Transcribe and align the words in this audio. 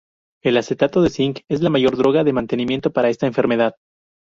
El 0.49 0.57
acetato 0.57 1.03
de 1.03 1.11
cinc 1.17 1.41
es 1.47 1.61
la 1.61 1.69
mejor 1.69 1.95
droga 1.95 2.23
de 2.23 2.33
mantenimiento 2.33 2.91
para 2.91 3.09
esta 3.09 3.27
enfermedad. 3.27 3.75